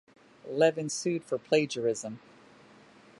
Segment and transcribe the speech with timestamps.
[0.49, 2.19] Levin sued for plagiarism.